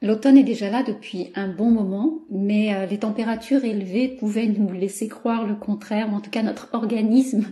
L'automne 0.00 0.36
est 0.36 0.44
déjà 0.44 0.70
là 0.70 0.84
depuis 0.84 1.32
un 1.34 1.48
bon 1.48 1.70
moment, 1.70 2.20
mais 2.30 2.72
euh, 2.72 2.86
les 2.86 2.98
températures 2.98 3.64
élevées 3.64 4.08
pouvaient 4.08 4.46
nous 4.46 4.70
laisser 4.70 5.08
croire 5.08 5.44
le 5.44 5.56
contraire, 5.56 6.08
ou 6.12 6.14
en 6.14 6.20
tout 6.20 6.30
cas 6.30 6.42
notre 6.42 6.68
organisme 6.72 7.46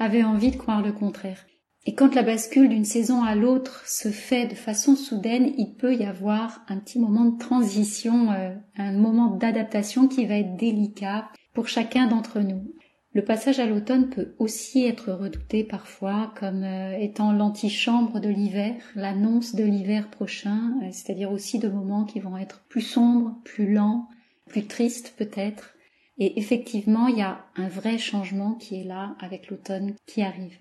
avait 0.00 0.24
envie 0.24 0.50
de 0.50 0.56
croire 0.56 0.82
le 0.82 0.92
contraire. 0.92 1.46
Et 1.86 1.94
quand 1.94 2.14
la 2.14 2.22
bascule 2.22 2.68
d'une 2.68 2.84
saison 2.84 3.22
à 3.22 3.34
l'autre 3.34 3.84
se 3.86 4.08
fait 4.08 4.46
de 4.46 4.54
façon 4.54 4.96
soudaine, 4.96 5.52
il 5.56 5.74
peut 5.74 5.94
y 5.94 6.04
avoir 6.04 6.64
un 6.68 6.78
petit 6.78 6.98
moment 6.98 7.26
de 7.26 7.38
transition, 7.38 8.32
euh, 8.32 8.54
un 8.76 8.92
moment 8.92 9.36
d'adaptation 9.36 10.08
qui 10.08 10.26
va 10.26 10.38
être 10.38 10.56
délicat 10.56 11.28
pour 11.52 11.68
chacun 11.68 12.06
d'entre 12.08 12.40
nous. 12.40 12.74
Le 13.14 13.22
passage 13.22 13.60
à 13.60 13.66
l'automne 13.66 14.10
peut 14.10 14.34
aussi 14.40 14.84
être 14.84 15.12
redouté 15.12 15.62
parfois 15.62 16.34
comme 16.36 16.64
euh, 16.64 16.98
étant 16.98 17.32
l'antichambre 17.32 18.18
de 18.18 18.28
l'hiver, 18.28 18.74
l'annonce 18.96 19.54
de 19.54 19.62
l'hiver 19.62 20.10
prochain, 20.10 20.74
euh, 20.82 20.88
c'est-à-dire 20.90 21.30
aussi 21.30 21.60
de 21.60 21.68
moments 21.68 22.04
qui 22.04 22.18
vont 22.18 22.36
être 22.36 22.64
plus 22.68 22.80
sombres, 22.80 23.36
plus 23.44 23.72
lents, 23.72 24.08
plus 24.48 24.66
tristes 24.66 25.14
peut-être. 25.16 25.76
Et 26.18 26.40
effectivement, 26.40 27.06
il 27.06 27.18
y 27.18 27.22
a 27.22 27.44
un 27.54 27.68
vrai 27.68 27.98
changement 27.98 28.54
qui 28.54 28.80
est 28.80 28.84
là 28.84 29.14
avec 29.20 29.48
l'automne 29.48 29.94
qui 30.06 30.22
arrive. 30.22 30.58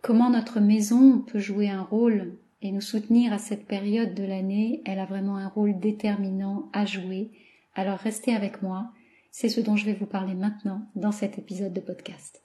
Comment 0.00 0.30
notre 0.30 0.60
maison 0.60 1.18
peut 1.18 1.40
jouer 1.40 1.68
un 1.68 1.82
rôle 1.82 2.36
et 2.62 2.70
nous 2.70 2.80
soutenir 2.80 3.32
à 3.32 3.38
cette 3.38 3.66
période 3.66 4.14
de 4.14 4.24
l'année, 4.24 4.82
elle 4.84 5.00
a 5.00 5.04
vraiment 5.04 5.36
un 5.36 5.48
rôle 5.48 5.80
déterminant 5.80 6.68
à 6.72 6.86
jouer. 6.86 7.30
Alors 7.74 7.98
restez 7.98 8.34
avec 8.34 8.62
moi 8.62 8.92
c'est 9.30 9.48
ce 9.48 9.60
dont 9.60 9.76
je 9.76 9.84
vais 9.84 9.94
vous 9.94 10.06
parler 10.06 10.34
maintenant 10.34 10.82
dans 10.94 11.12
cet 11.12 11.38
épisode 11.38 11.72
de 11.72 11.80
podcast. 11.80 12.42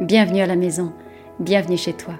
Bienvenue 0.00 0.40
à 0.40 0.46
la 0.46 0.56
maison, 0.56 0.92
bienvenue 1.40 1.78
chez 1.78 1.94
toi. 1.94 2.14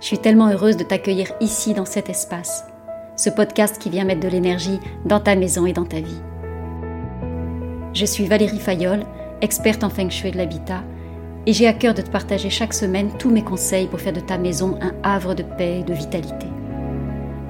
Je 0.00 0.06
suis 0.06 0.18
tellement 0.18 0.48
heureuse 0.48 0.76
de 0.76 0.84
t'accueillir 0.84 1.30
ici 1.40 1.74
dans 1.74 1.84
cet 1.84 2.08
espace, 2.08 2.64
ce 3.16 3.30
podcast 3.30 3.78
qui 3.78 3.90
vient 3.90 4.04
mettre 4.04 4.22
de 4.22 4.28
l'énergie 4.28 4.80
dans 5.04 5.20
ta 5.20 5.36
maison 5.36 5.66
et 5.66 5.72
dans 5.72 5.84
ta 5.84 6.00
vie. 6.00 6.20
Je 7.92 8.06
suis 8.06 8.26
Valérie 8.26 8.58
Fayolle, 8.58 9.04
experte 9.40 9.84
en 9.84 9.90
feng 9.90 10.10
shui 10.10 10.30
de 10.30 10.38
l'habitat 10.38 10.82
et 11.46 11.52
j'ai 11.52 11.66
à 11.66 11.74
cœur 11.74 11.94
de 11.94 12.02
te 12.02 12.10
partager 12.10 12.48
chaque 12.48 12.72
semaine 12.72 13.10
tous 13.18 13.30
mes 13.30 13.44
conseils 13.44 13.86
pour 13.86 14.00
faire 14.00 14.12
de 14.12 14.20
ta 14.20 14.38
maison 14.38 14.78
un 14.80 14.94
havre 15.02 15.34
de 15.34 15.42
paix 15.42 15.80
et 15.80 15.84
de 15.84 15.92
vitalité. 15.92 16.46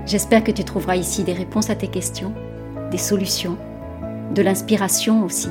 J'espère 0.06 0.42
que 0.42 0.50
tu 0.50 0.64
trouveras 0.64 0.96
ici 0.96 1.22
des 1.22 1.32
réponses 1.32 1.70
à 1.70 1.76
tes 1.76 1.88
questions, 1.88 2.34
des 2.90 2.98
solutions, 2.98 3.56
de 4.34 4.42
l'inspiration 4.42 5.24
aussi, 5.24 5.48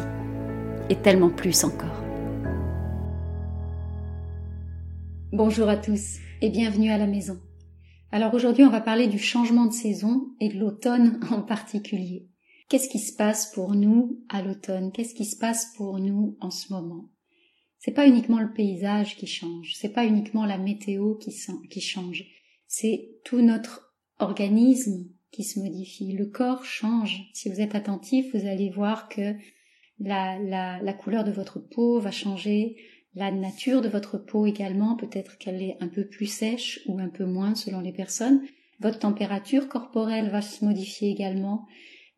et 0.89 0.95
tellement 0.95 1.29
plus 1.29 1.63
encore. 1.63 2.03
Bonjour 5.31 5.69
à 5.69 5.77
tous 5.77 6.17
et 6.41 6.49
bienvenue 6.49 6.91
à 6.91 6.97
la 6.97 7.07
maison. 7.07 7.39
Alors 8.11 8.33
aujourd'hui 8.33 8.65
on 8.65 8.69
va 8.69 8.81
parler 8.81 9.07
du 9.07 9.17
changement 9.17 9.65
de 9.65 9.73
saison 9.73 10.27
et 10.39 10.49
de 10.49 10.59
l'automne 10.59 11.19
en 11.31 11.41
particulier. 11.41 12.27
Qu'est-ce 12.69 12.89
qui 12.89 12.99
se 12.99 13.15
passe 13.15 13.51
pour 13.53 13.73
nous 13.73 14.19
à 14.29 14.41
l'automne? 14.41 14.91
Qu'est-ce 14.91 15.15
qui 15.15 15.25
se 15.25 15.37
passe 15.37 15.73
pour 15.75 15.99
nous 15.99 16.37
en 16.41 16.51
ce 16.51 16.71
moment? 16.71 17.09
C'est 17.83 17.91
pas 17.91 18.07
uniquement 18.07 18.39
le 18.39 18.53
paysage 18.53 19.17
qui 19.17 19.27
change, 19.27 19.73
c'est 19.75 19.91
pas 19.91 20.05
uniquement 20.05 20.45
la 20.45 20.57
météo 20.57 21.15
qui, 21.15 21.81
change, 21.81 22.25
c'est 22.65 23.09
tout 23.25 23.41
notre 23.41 23.93
organisme 24.19 25.09
qui 25.31 25.43
se 25.43 25.59
modifie. 25.59 26.13
Le 26.13 26.27
corps 26.27 26.63
change. 26.63 27.29
Si 27.33 27.49
vous 27.49 27.59
êtes 27.59 27.75
attentif, 27.75 28.33
vous 28.33 28.47
allez 28.47 28.69
voir 28.69 29.09
que 29.09 29.35
la, 29.99 30.39
la 30.79 30.93
couleur 30.93 31.25
de 31.25 31.31
votre 31.31 31.59
peau 31.59 31.99
va 31.99 32.11
changer, 32.11 32.77
la 33.15 33.31
nature 33.31 33.81
de 33.81 33.89
votre 33.89 34.17
peau 34.17 34.45
également, 34.45 34.95
peut-être 34.95 35.37
qu'elle 35.37 35.61
est 35.61 35.75
un 35.81 35.89
peu 35.89 36.07
plus 36.07 36.27
sèche 36.27 36.79
ou 36.85 36.99
un 36.99 37.09
peu 37.09 37.25
moins 37.25 37.53
selon 37.53 37.81
les 37.81 37.91
personnes. 37.91 38.43
Votre 38.79 38.99
température 38.99 39.67
corporelle 39.67 40.29
va 40.29 40.41
se 40.41 40.63
modifier 40.63 41.09
également. 41.09 41.67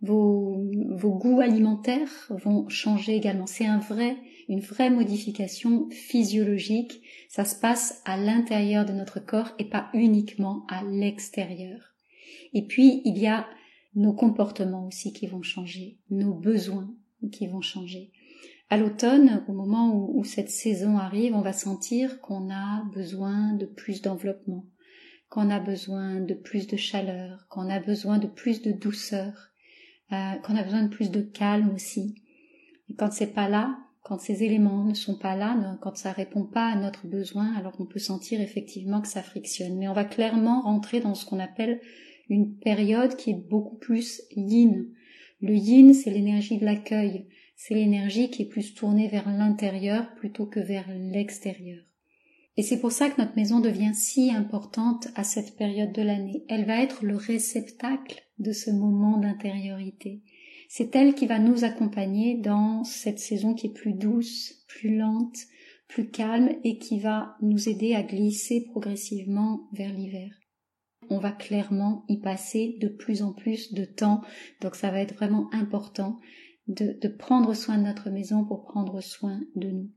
Vos, 0.01 0.69
vos 0.91 1.17
goûts 1.17 1.41
alimentaires 1.41 2.28
vont 2.29 2.67
changer 2.69 3.16
également. 3.16 3.47
C'est 3.47 3.66
un 3.66 3.79
vrai 3.79 4.17
une 4.47 4.59
vraie 4.61 4.89
modification 4.89 5.89
physiologique. 5.89 7.01
Ça 7.29 7.45
se 7.45 7.56
passe 7.56 8.01
à 8.06 8.17
l'intérieur 8.17 8.85
de 8.85 8.94
notre 8.94 9.19
corps 9.19 9.51
et 9.59 9.66
pas 9.66 9.89
uniquement 9.94 10.66
à 10.69 10.83
l'extérieur. 10.83 11.95
Et 12.53 12.66
puis, 12.66 13.01
il 13.06 13.17
y 13.17 13.28
a 13.28 13.47
nos 13.95 14.13
comportements 14.13 14.88
aussi 14.88 15.13
qui 15.13 15.28
vont 15.28 15.41
changer, 15.41 15.97
nos 16.09 16.33
besoins 16.33 16.94
qui 17.31 17.47
vont 17.47 17.62
changer. 17.62 18.12
À 18.69 18.77
l'automne, 18.77 19.44
au 19.47 19.53
moment 19.53 19.95
où, 19.95 20.23
cette 20.23 20.50
saison 20.50 20.97
arrive, 20.97 21.35
on 21.35 21.41
va 21.41 21.53
sentir 21.53 22.19
qu'on 22.22 22.50
a 22.51 22.83
besoin 22.94 23.53
de 23.53 23.66
plus 23.66 24.01
d'enveloppement, 24.01 24.66
qu'on 25.29 25.50
a 25.50 25.59
besoin 25.59 26.19
de 26.19 26.33
plus 26.33 26.67
de 26.67 26.75
chaleur, 26.75 27.47
qu'on 27.50 27.69
a 27.69 27.79
besoin 27.79 28.17
de 28.17 28.27
plus 28.27 28.62
de 28.62 28.72
douceur, 28.72 29.51
euh, 30.12 30.36
qu'on 30.44 30.56
a 30.56 30.64
besoin 30.64 30.84
de 30.84 30.90
plus 30.90 31.12
de 31.12 31.22
calme 31.22 31.74
aussi. 31.74 32.16
Et 32.90 32.94
quand 32.94 33.12
c'est 33.12 33.34
pas 33.34 33.50
là, 33.50 33.78
quand 34.04 34.20
ces 34.20 34.44
éléments 34.44 34.84
ne 34.84 34.94
sont 34.94 35.18
pas 35.18 35.36
là, 35.36 35.58
quand 35.82 35.98
ça 35.98 36.12
répond 36.12 36.46
pas 36.46 36.68
à 36.68 36.76
notre 36.76 37.08
besoin, 37.08 37.56
alors 37.56 37.76
on 37.80 37.88
peut 37.88 38.00
sentir 38.00 38.40
effectivement 38.40 39.02
que 39.02 39.08
ça 39.08 39.24
frictionne. 39.24 39.78
Mais 39.78 39.88
on 39.88 39.94
va 39.94 40.06
clairement 40.06 40.62
rentrer 40.62 41.00
dans 41.00 41.16
ce 41.16 41.26
qu'on 41.26 41.40
appelle 41.40 41.82
une 42.30 42.56
période 42.58 43.16
qui 43.16 43.32
est 43.32 43.50
beaucoup 43.50 43.78
plus 43.78 44.22
yin. 44.36 44.86
Le 45.42 45.56
yin, 45.56 45.94
c'est 45.94 46.12
l'énergie 46.12 46.60
de 46.60 46.66
l'accueil. 46.66 47.28
C'est 47.56 47.74
l'énergie 47.74 48.30
qui 48.30 48.44
est 48.44 48.50
plus 48.50 48.76
tournée 48.76 49.08
vers 49.08 49.28
l'intérieur 49.30 50.14
plutôt 50.16 50.46
que 50.46 50.60
vers 50.60 50.86
l'extérieur. 50.90 51.84
Et 52.58 52.64
c'est 52.64 52.80
pour 52.80 52.92
ça 52.92 53.10
que 53.10 53.22
notre 53.22 53.36
maison 53.36 53.60
devient 53.60 53.94
si 53.94 54.32
importante 54.32 55.10
à 55.16 55.24
cette 55.24 55.58
période 55.58 55.92
de 55.92 56.02
l'année. 56.02 56.46
Elle 56.48 56.66
va 56.66 56.82
être 56.82 57.04
le 57.04 57.16
réceptacle 57.16 58.24
de 58.40 58.52
ce 58.52 58.72
moment 58.72 59.18
d'intériorité 59.18 60.24
c'est 60.68 60.96
elle 60.96 61.16
qui 61.16 61.26
va 61.26 61.40
nous 61.40 61.64
accompagner 61.64 62.36
dans 62.36 62.84
cette 62.84 63.20
saison 63.20 63.54
qui 63.54 63.68
est 63.68 63.74
plus 63.74 63.94
douce, 63.94 64.66
plus 64.68 64.98
lente, 64.98 65.38
plus 65.88 66.10
calme 66.10 66.50
et 66.64 66.80
qui 66.80 67.00
va 67.00 67.36
nous 67.42 67.70
aider 67.70 67.94
à 67.94 68.04
glisser 68.04 68.66
progressivement 68.72 69.70
vers 69.74 69.94
l'hiver. 69.94 70.32
On 71.10 71.20
va 71.20 71.32
clairement 71.32 72.04
y 72.10 72.20
passer 72.20 72.78
de 72.82 72.88
plus 72.88 73.22
en 73.22 73.32
plus 73.32 73.74
de 73.74 73.86
temps, 73.86 74.22
donc 74.62 74.76
ça 74.76 74.90
va 74.90 75.00
être 75.00 75.14
vraiment 75.14 75.48
important 75.54 76.20
de, 76.68 76.98
de 77.00 77.08
prendre 77.08 77.54
soin 77.54 77.78
de 77.78 77.84
notre 77.84 78.10
maison 78.10 78.44
pour 78.44 78.64
prendre 78.64 79.00
soin 79.02 79.40
de 79.56 79.70
nous. 79.70 79.92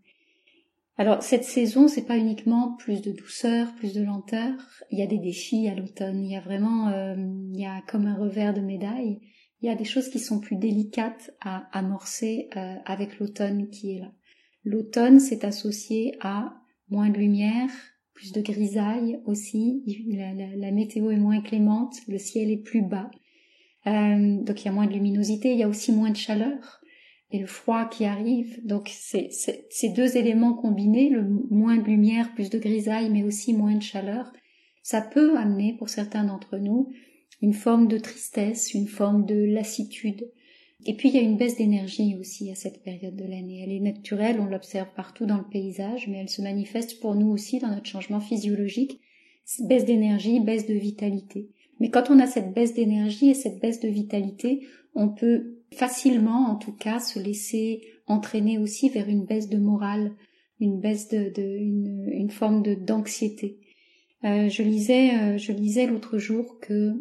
Alors 0.99 1.23
cette 1.23 1.45
saison, 1.45 1.89
c'est 1.89 2.07
pas 2.07 2.19
uniquement 2.19 2.75
plus 2.77 3.01
de 3.01 3.13
douceur, 3.13 3.73
plus 3.77 3.95
de 3.95 4.03
lenteur. 4.03 4.53
Il 4.91 4.99
y 4.99 5.03
a 5.03 5.07
des 5.07 5.19
défis 5.19 5.69
à 5.69 5.75
l'automne. 5.75 6.25
Il 6.25 6.33
y 6.33 6.37
a 6.37 6.41
vraiment, 6.41 6.89
euh, 6.89 7.15
il 7.17 7.61
y 7.61 7.67
a 7.67 7.83
comme 7.87 8.07
un 8.07 8.17
revers 8.17 8.53
de 8.53 8.61
médaille 8.61 9.21
il 9.61 9.67
y 9.67 9.71
a 9.71 9.75
des 9.75 9.85
choses 9.85 10.09
qui 10.09 10.19
sont 10.19 10.41
plus 10.41 10.57
délicates 10.57 11.33
à 11.41 11.69
amorcer 11.77 12.49
euh, 12.57 12.75
avec 12.85 13.19
l'automne 13.19 13.69
qui 13.69 13.97
est 13.97 14.01
là. 14.01 14.13
L'automne 14.65 15.19
s'est 15.19 15.45
associé 15.45 16.17
à 16.21 16.55
moins 16.91 17.11
de 17.11 17.19
lumière, 17.19 17.71
plus 18.15 18.33
de 18.33 18.41
grisaille 18.41 19.21
aussi, 19.25 19.83
la, 20.09 20.71
météo 20.71 21.11
est 21.11 21.17
moins 21.17 21.41
clémente, 21.41 21.97
le 22.09 22.19
ciel 22.19 22.51
est 22.51 22.63
plus 22.63 22.83
bas, 22.83 23.11
euh, 23.87 24.43
donc 24.43 24.63
il 24.63 24.67
y 24.67 24.69
a 24.69 24.73
moins 24.73 24.87
de 24.87 24.93
luminosité, 24.93 25.53
il 25.53 25.59
y 25.59 25.63
a 25.63 25.69
aussi 25.69 25.93
moins 25.93 26.11
de 26.11 26.17
chaleur 26.17 26.81
et 27.31 27.39
le 27.39 27.47
froid 27.47 27.89
qui 27.89 28.05
arrive. 28.05 28.59
Donc 28.65 28.91
c'est, 28.93 29.29
ces 29.31 29.89
deux 29.91 30.17
éléments 30.17 30.55
combinés, 30.55 31.09
le 31.09 31.27
moins 31.51 31.77
de 31.77 31.85
lumière, 31.85 32.33
plus 32.35 32.51
de 32.51 32.59
grisaille, 32.59 33.11
mais 33.11 33.23
aussi 33.23 33.53
moins 33.53 33.75
de 33.75 33.83
chaleur, 33.83 34.33
ça 34.83 35.03
peut 35.03 35.37
amener 35.37 35.75
pour 35.75 35.89
certains 35.89 36.25
d'entre 36.25 36.57
nous 36.57 36.91
une 37.43 37.53
forme 37.53 37.89
de 37.89 37.99
tristesse, 37.99 38.73
une 38.75 38.89
forme 38.89 39.27
de 39.27 39.45
lassitude. 39.45 40.31
Et 40.87 40.95
puis 40.95 41.09
il 41.09 41.15
y 41.15 41.19
a 41.19 41.23
une 41.23 41.37
baisse 41.37 41.57
d'énergie 41.57 42.17
aussi 42.19 42.51
à 42.51 42.55
cette 42.55 42.83
période 42.83 43.17
de 43.17 43.25
l'année. 43.25 43.63
Elle 43.63 43.73
est 43.73 43.81
naturelle, 43.81 44.41
on 44.41 44.47
l'observe 44.47 44.89
partout 44.95 45.27
dans 45.27 45.37
le 45.37 45.49
paysage, 45.51 46.09
mais 46.09 46.19
elle 46.19 46.29
se 46.29 46.41
manifeste 46.41 47.01
pour 47.01 47.15
nous 47.15 47.29
aussi 47.29 47.59
dans 47.59 47.69
notre 47.69 47.87
changement 47.87 48.21
physiologique. 48.21 49.01
Baisse 49.61 49.85
d'énergie, 49.85 50.41
baisse 50.41 50.67
de 50.67 50.75
vitalité. 50.75 51.51
Mais 51.81 51.91
quand 51.91 52.11
on 52.11 52.19
a 52.19 52.27
cette 52.27 52.53
baisse 52.53 52.75
d'énergie 52.75 53.31
et 53.31 53.35
cette 53.35 53.61
baisse 53.61 53.81
de 53.81 53.89
vitalité, 53.89 54.67
on 54.95 55.09
peut 55.09 55.58
facilement, 55.73 56.51
en 56.51 56.57
tout 56.57 56.73
cas, 56.73 56.99
se 57.01 57.19
laisser 57.19 57.83
entraîner 58.07 58.59
aussi 58.59 58.89
vers 58.89 59.09
une 59.09 59.25
baisse 59.25 59.49
de 59.49 59.59
morale, 59.59 60.13
une 60.61 60.81
baisse 60.81 61.09
de, 61.09 61.31
une, 61.41 62.09
une, 62.13 62.31
forme 62.31 62.63
de 62.63 62.75
d'anxiété. 62.75 63.61
Euh, 64.25 64.49
je 64.49 64.63
lisais, 64.63 65.15
euh, 65.15 65.39
je 65.39 65.53
lisais 65.53 65.87
l'autre 65.87 66.19
jour 66.19 66.59
que 66.61 66.95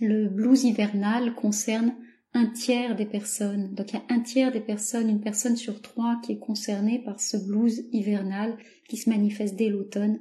le 0.00 0.28
blues 0.28 0.64
hivernal 0.64 1.34
concerne 1.34 1.94
un 2.34 2.46
tiers 2.46 2.96
des 2.96 3.06
personnes. 3.06 3.74
Donc 3.74 3.92
il 3.92 3.96
y 3.96 3.98
a 3.98 4.04
un 4.14 4.20
tiers 4.20 4.52
des 4.52 4.60
personnes, 4.60 5.08
une 5.08 5.20
personne 5.20 5.56
sur 5.56 5.80
trois 5.80 6.20
qui 6.24 6.32
est 6.32 6.38
concernée 6.38 7.02
par 7.02 7.20
ce 7.20 7.36
blues 7.36 7.82
hivernal 7.92 8.56
qui 8.88 8.96
se 8.96 9.10
manifeste 9.10 9.56
dès 9.56 9.68
l'automne 9.68 10.20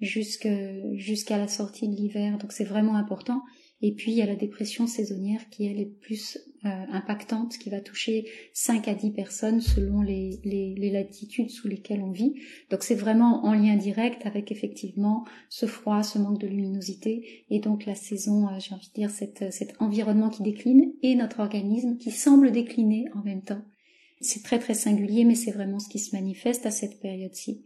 jusqu'à 0.00 1.38
la 1.38 1.48
sortie 1.48 1.88
de 1.88 1.96
l'hiver. 1.96 2.38
Donc 2.38 2.52
c'est 2.52 2.64
vraiment 2.64 2.94
important. 2.94 3.42
Et 3.80 3.92
puis 3.94 4.10
il 4.10 4.18
y 4.18 4.22
a 4.22 4.26
la 4.26 4.34
dépression 4.34 4.88
saisonnière 4.88 5.48
qui 5.50 5.64
elle 5.66 5.78
est 5.78 5.86
plus 6.00 6.38
euh, 6.64 6.68
impactante, 6.90 7.56
qui 7.58 7.70
va 7.70 7.80
toucher 7.80 8.26
5 8.52 8.88
à 8.88 8.94
10 8.94 9.12
personnes 9.12 9.60
selon 9.60 10.02
les, 10.02 10.40
les, 10.44 10.74
les 10.76 10.90
latitudes 10.90 11.50
sous 11.50 11.68
lesquelles 11.68 12.02
on 12.02 12.10
vit. 12.10 12.34
Donc 12.70 12.82
c'est 12.82 12.96
vraiment 12.96 13.44
en 13.44 13.54
lien 13.54 13.76
direct 13.76 14.26
avec 14.26 14.50
effectivement 14.50 15.24
ce 15.48 15.66
froid, 15.66 16.02
ce 16.02 16.18
manque 16.18 16.40
de 16.40 16.48
luminosité 16.48 17.44
et 17.50 17.60
donc 17.60 17.86
la 17.86 17.94
saison, 17.94 18.48
euh, 18.48 18.58
j'ai 18.58 18.74
envie 18.74 18.88
de 18.88 18.94
dire, 18.94 19.10
cette, 19.10 19.52
cet 19.52 19.80
environnement 19.80 20.30
qui 20.30 20.42
décline 20.42 20.92
et 21.02 21.14
notre 21.14 21.38
organisme 21.38 21.98
qui 21.98 22.10
semble 22.10 22.50
décliner 22.50 23.04
en 23.14 23.22
même 23.22 23.42
temps. 23.42 23.62
C'est 24.20 24.42
très 24.42 24.58
très 24.58 24.74
singulier, 24.74 25.24
mais 25.24 25.36
c'est 25.36 25.52
vraiment 25.52 25.78
ce 25.78 25.88
qui 25.88 26.00
se 26.00 26.16
manifeste 26.16 26.66
à 26.66 26.72
cette 26.72 26.98
période-ci. 26.98 27.62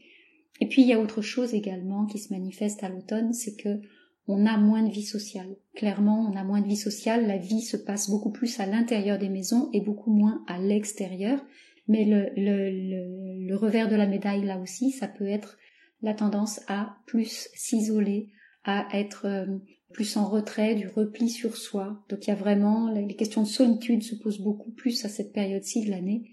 Et 0.61 0.69
puis 0.69 0.82
il 0.82 0.88
y 0.88 0.93
a 0.93 1.00
autre 1.00 1.23
chose 1.23 1.55
également 1.55 2.05
qui 2.05 2.19
se 2.19 2.32
manifeste 2.32 2.85
à 2.85 2.91
l'automne, 2.91 3.32
c'est 3.32 3.56
que 3.56 3.81
on 4.28 4.46
a 4.46 4.56
moins 4.56 4.82
de 4.82 4.92
vie 4.92 5.04
sociale. 5.04 5.56
Clairement, 5.74 6.30
on 6.30 6.36
a 6.36 6.44
moins 6.44 6.60
de 6.60 6.69
vie 6.69 6.76
sociale, 6.76 7.26
la 7.26 7.38
vie 7.38 7.62
se 7.62 7.76
passe 7.76 8.08
beaucoup 8.08 8.30
plus 8.30 8.60
à 8.60 8.66
l'intérieur 8.66 9.19
des 9.19 9.28
maisons 9.28 9.69
et 9.72 9.80
beaucoup 9.80 10.12
moins 10.12 10.44
à 10.46 10.58
l'extérieur. 10.58 11.44
Mais 11.88 12.04
le, 12.04 13.56
revers 13.56 13.88
de 13.88 13.96
la 13.96 14.06
médaille, 14.06 14.44
là 14.44 14.58
aussi, 14.58 14.92
ça 14.92 15.08
peut 15.08 15.26
être 15.26 15.58
la 16.00 16.14
tendance 16.14 16.60
à 16.69 16.96
plus 17.06 17.48
s'isoler, 17.54 18.30
à 18.64 18.86
être 18.92 19.26
euh, 19.26 19.46
plus 19.92 20.16
en 20.16 20.28
retrait, 20.28 20.74
du 20.74 20.88
repli 20.88 21.28
sur 21.28 21.56
soi. 21.56 22.04
Donc 22.08 22.26
il 22.26 22.30
y 22.30 22.32
a 22.32 22.36
vraiment, 22.36 22.90
les 22.90 23.16
questions 23.16 23.42
de 23.42 23.48
solitude 23.48 24.02
se 24.02 24.14
posent 24.14 24.40
beaucoup 24.40 24.70
plus 24.70 25.04
à 25.04 25.08
cette 25.08 25.32
période-ci 25.32 25.84
de 25.84 25.90
l'année 25.90 26.30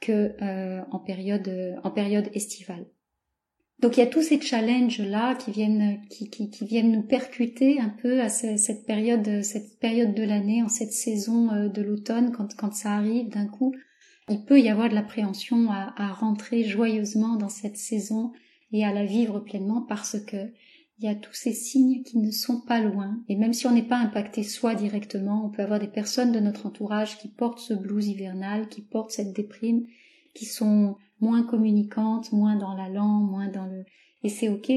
que 0.00 0.34
euh, 0.42 0.82
en 0.90 0.98
période 0.98 1.78
en 1.84 1.90
période 1.90 2.28
estivale. 2.34 2.86
Donc 3.82 3.96
il 3.96 4.00
y 4.00 4.04
a 4.04 4.06
tous 4.06 4.22
ces 4.22 4.40
challenges 4.40 5.00
là 5.00 5.34
qui 5.34 5.50
viennent 5.50 6.00
qui, 6.08 6.48
viennent 6.64 6.92
nous 6.92 7.02
percuter 7.02 7.80
un 7.80 7.88
peu 7.88 8.20
à 8.20 8.28
cette 8.28 8.86
période 8.86 9.42
cette 9.42 9.80
période 9.80 10.14
de 10.14 10.22
l'année 10.22 10.62
en 10.62 10.68
cette 10.68 10.92
saison 10.92 11.50
euh, 11.50 11.68
de 11.68 11.82
l'automne 11.82 12.30
quand 12.30 12.54
quand 12.54 12.72
ça 12.72 12.92
arrive 12.92 13.28
d'un 13.28 13.46
coup. 13.46 13.74
Il 14.28 14.44
peut 14.44 14.60
y 14.60 14.68
avoir 14.68 14.88
de 14.88 14.94
l'appréhension 14.94 15.68
à, 15.72 15.92
à 15.96 16.12
rentrer 16.12 16.62
joyeusement 16.62 17.34
dans 17.34 17.48
cette 17.48 17.76
saison 17.76 18.32
et 18.70 18.84
à 18.84 18.92
la 18.92 19.04
vivre 19.04 19.40
pleinement 19.40 19.82
parce 19.82 20.16
que 20.20 20.52
il 21.00 21.06
y 21.06 21.08
a 21.08 21.16
tous 21.16 21.34
ces 21.34 21.52
signes 21.52 22.04
qui 22.04 22.18
ne 22.18 22.30
sont 22.30 22.60
pas 22.60 22.80
loin. 22.80 23.18
Et 23.28 23.34
même 23.34 23.52
si 23.52 23.66
on 23.66 23.72
n'est 23.72 23.82
pas 23.82 23.96
impacté 23.96 24.44
soi 24.44 24.76
directement 24.76 25.44
on 25.44 25.50
peut 25.50 25.62
avoir 25.62 25.80
des 25.80 25.88
personnes 25.88 26.30
de 26.30 26.38
notre 26.38 26.66
entourage 26.66 27.18
qui 27.18 27.26
portent 27.26 27.58
ce 27.58 27.74
blues 27.74 28.06
hivernal 28.06 28.68
qui 28.68 28.80
portent 28.80 29.10
cette 29.10 29.32
déprime 29.32 29.86
qui 30.34 30.46
sont 30.46 30.96
moins 31.20 31.42
communicantes, 31.42 32.32
moins 32.32 32.56
dans 32.56 32.74
la 32.74 32.88
langue, 32.88 33.30
moins 33.30 33.48
dans 33.48 33.66
le 33.66 33.84
et 34.24 34.28
c'est 34.28 34.48
ok, 34.48 34.70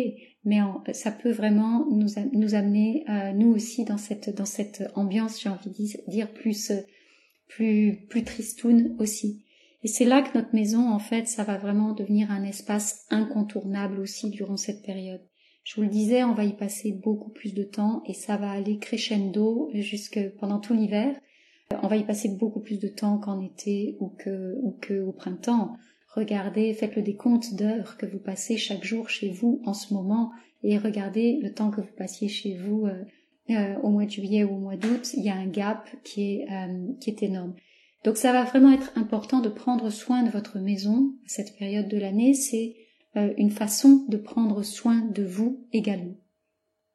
mais 0.43 0.57
ça 0.93 1.11
peut 1.11 1.31
vraiment 1.31 1.85
nous, 1.91 2.07
nous 2.33 2.55
amener 2.55 3.05
euh, 3.09 3.31
nous 3.31 3.53
aussi 3.53 3.85
dans 3.85 3.97
cette 3.97 4.35
dans 4.35 4.45
cette 4.45 4.83
ambiance, 4.95 5.39
j'ai 5.39 5.49
envie 5.49 5.69
de 5.69 6.11
dire 6.11 6.33
plus 6.33 6.71
plus 7.47 8.07
plus 8.09 8.23
tristoun 8.23 8.95
aussi. 8.99 9.45
Et 9.83 9.87
c'est 9.87 10.05
là 10.05 10.23
que 10.23 10.35
notre 10.35 10.55
maison, 10.55 10.89
en 10.89 10.97
fait, 10.97 11.27
ça 11.27 11.43
va 11.43 11.59
vraiment 11.59 11.93
devenir 11.93 12.31
un 12.31 12.43
espace 12.43 13.05
incontournable 13.11 13.99
aussi 13.99 14.31
durant 14.31 14.57
cette 14.57 14.81
période. 14.81 15.21
Je 15.63 15.75
vous 15.75 15.83
le 15.83 15.89
disais, 15.89 16.23
on 16.23 16.33
va 16.33 16.43
y 16.43 16.55
passer 16.55 16.91
beaucoup 16.91 17.29
plus 17.29 17.53
de 17.53 17.63
temps 17.63 18.01
et 18.07 18.13
ça 18.13 18.35
va 18.35 18.49
aller 18.49 18.79
crescendo 18.79 19.69
jusque 19.73 20.19
pendant 20.39 20.59
tout 20.59 20.73
l'hiver. 20.73 21.15
On 21.81 21.87
va 21.87 21.97
y 21.97 22.03
passer 22.03 22.29
beaucoup 22.29 22.59
plus 22.59 22.79
de 22.79 22.87
temps 22.87 23.17
qu'en 23.17 23.41
été 23.41 23.97
ou 23.99 24.09
que 24.09 24.55
ou 24.61 24.71
que 24.81 25.01
au 25.01 25.11
printemps. 25.11 25.77
Regardez, 26.15 26.73
faites 26.73 26.95
le 26.95 27.01
décompte 27.01 27.55
d'heures 27.55 27.97
que 27.97 28.05
vous 28.05 28.19
passez 28.19 28.55
chaque 28.57 28.83
jour 28.83 29.09
chez 29.09 29.29
vous 29.29 29.61
en 29.65 29.73
ce 29.73 29.93
moment 29.93 30.31
et 30.63 30.77
regardez 30.77 31.39
le 31.41 31.53
temps 31.53 31.71
que 31.71 31.81
vous 31.81 31.93
passiez 31.97 32.27
chez 32.27 32.55
vous 32.55 32.85
euh, 32.85 33.03
euh, 33.49 33.75
au 33.83 33.89
mois 33.89 34.05
de 34.05 34.11
juillet 34.11 34.43
ou 34.43 34.55
au 34.55 34.59
mois 34.59 34.77
d'août. 34.77 35.13
Il 35.15 35.23
y 35.23 35.29
a 35.29 35.35
un 35.35 35.47
gap 35.47 35.89
qui 36.03 36.33
est, 36.33 36.47
euh, 36.49 36.93
qui 37.01 37.09
est 37.09 37.21
énorme. 37.21 37.53
Donc 38.03 38.17
ça 38.17 38.31
va 38.31 38.43
vraiment 38.43 38.71
être 38.71 38.91
important 38.95 39.41
de 39.41 39.49
prendre 39.49 39.89
soin 39.89 40.23
de 40.23 40.29
votre 40.29 40.59
maison 40.59 41.13
à 41.25 41.29
cette 41.29 41.57
période 41.57 41.87
de 41.87 41.97
l'année. 41.97 42.33
C'est 42.33 42.75
une 43.37 43.49
façon 43.49 44.05
de 44.09 44.17
prendre 44.17 44.61
soin 44.61 45.01
de 45.01 45.23
vous 45.23 45.65
également. 45.71 46.15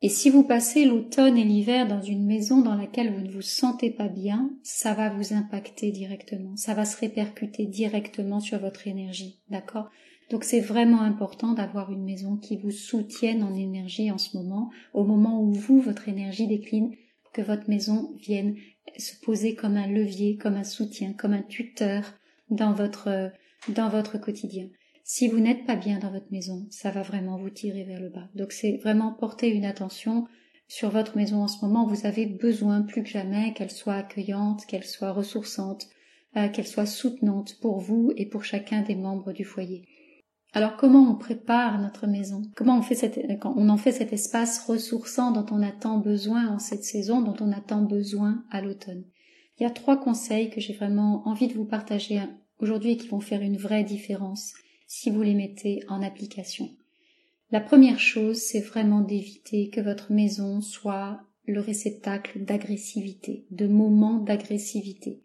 Et 0.02 0.08
si 0.08 0.30
vous 0.30 0.44
passez 0.44 0.86
l'automne 0.86 1.36
et 1.36 1.44
l'hiver 1.44 1.86
dans 1.86 2.00
une 2.00 2.24
maison 2.24 2.62
dans 2.62 2.74
laquelle 2.74 3.12
vous 3.12 3.20
ne 3.20 3.30
vous 3.30 3.42
sentez 3.42 3.90
pas 3.90 4.08
bien, 4.08 4.50
ça 4.62 4.94
va 4.94 5.10
vous 5.10 5.34
impacter 5.34 5.90
directement, 5.92 6.56
ça 6.56 6.72
va 6.72 6.86
se 6.86 6.98
répercuter 6.98 7.66
directement 7.66 8.40
sur 8.40 8.58
votre 8.58 8.86
énergie, 8.86 9.40
d'accord? 9.50 9.90
Donc 10.30 10.44
c'est 10.44 10.60
vraiment 10.60 11.02
important 11.02 11.52
d'avoir 11.52 11.92
une 11.92 12.04
maison 12.04 12.36
qui 12.36 12.56
vous 12.56 12.70
soutienne 12.70 13.42
en 13.42 13.54
énergie 13.54 14.10
en 14.10 14.18
ce 14.18 14.36
moment, 14.38 14.70
au 14.94 15.04
moment 15.04 15.42
où 15.42 15.52
vous, 15.52 15.80
votre 15.80 16.08
énergie 16.08 16.46
décline, 16.46 16.94
que 17.34 17.42
votre 17.42 17.68
maison 17.68 18.14
vienne 18.20 18.56
se 18.96 19.14
poser 19.20 19.54
comme 19.54 19.76
un 19.76 19.86
levier, 19.86 20.36
comme 20.36 20.56
un 20.56 20.64
soutien, 20.64 21.12
comme 21.12 21.32
un 21.32 21.42
tuteur 21.42 22.14
dans 22.48 22.72
votre, 22.72 23.30
dans 23.68 23.88
votre 23.88 24.18
quotidien. 24.18 24.68
Si 25.12 25.26
vous 25.26 25.40
n'êtes 25.40 25.66
pas 25.66 25.74
bien 25.74 25.98
dans 25.98 26.12
votre 26.12 26.30
maison, 26.30 26.68
ça 26.70 26.92
va 26.92 27.02
vraiment 27.02 27.36
vous 27.36 27.50
tirer 27.50 27.82
vers 27.82 28.00
le 28.00 28.10
bas. 28.10 28.28
Donc 28.36 28.52
c'est 28.52 28.76
vraiment 28.76 29.12
porter 29.12 29.48
une 29.48 29.64
attention 29.64 30.28
sur 30.68 30.90
votre 30.90 31.16
maison 31.16 31.42
en 31.42 31.48
ce 31.48 31.64
moment. 31.64 31.84
Vous 31.84 32.06
avez 32.06 32.26
besoin 32.26 32.82
plus 32.82 33.02
que 33.02 33.08
jamais 33.08 33.52
qu'elle 33.52 33.72
soit 33.72 33.94
accueillante, 33.94 34.66
qu'elle 34.66 34.84
soit 34.84 35.10
ressourçante, 35.10 35.88
euh, 36.36 36.48
qu'elle 36.48 36.68
soit 36.68 36.86
soutenante 36.86 37.58
pour 37.60 37.80
vous 37.80 38.12
et 38.16 38.24
pour 38.24 38.44
chacun 38.44 38.82
des 38.82 38.94
membres 38.94 39.32
du 39.32 39.42
foyer. 39.42 39.82
Alors 40.52 40.76
comment 40.76 41.10
on 41.10 41.16
prépare 41.16 41.80
notre 41.80 42.06
maison? 42.06 42.42
Comment 42.54 42.78
on 42.78 42.82
fait 42.82 43.28
on 43.44 43.68
en 43.68 43.76
fait 43.76 43.90
cet 43.90 44.12
espace 44.12 44.64
ressourçant 44.64 45.32
dont 45.32 45.46
on 45.50 45.60
a 45.60 45.72
tant 45.72 45.98
besoin 45.98 46.46
en 46.46 46.60
cette 46.60 46.84
saison, 46.84 47.20
dont 47.20 47.36
on 47.40 47.50
a 47.50 47.60
tant 47.60 47.82
besoin 47.82 48.44
à 48.52 48.60
l'automne? 48.60 49.02
Il 49.58 49.64
y 49.64 49.66
a 49.66 49.70
trois 49.70 49.96
conseils 49.96 50.50
que 50.50 50.60
j'ai 50.60 50.72
vraiment 50.72 51.26
envie 51.26 51.48
de 51.48 51.54
vous 51.54 51.66
partager 51.66 52.20
aujourd'hui 52.60 52.92
et 52.92 52.96
qui 52.96 53.08
vont 53.08 53.18
faire 53.18 53.42
une 53.42 53.56
vraie 53.56 53.82
différence 53.82 54.54
si 54.92 55.08
vous 55.08 55.22
les 55.22 55.34
mettez 55.34 55.84
en 55.88 56.02
application. 56.02 56.68
La 57.52 57.60
première 57.60 58.00
chose, 58.00 58.38
c'est 58.38 58.58
vraiment 58.58 59.02
d'éviter 59.02 59.70
que 59.70 59.80
votre 59.80 60.10
maison 60.10 60.60
soit 60.60 61.20
le 61.46 61.60
réceptacle 61.60 62.44
d'agressivité, 62.44 63.44
de 63.52 63.68
moments 63.68 64.18
d'agressivité. 64.18 65.20